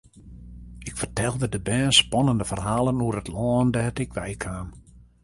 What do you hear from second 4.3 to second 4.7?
kaam.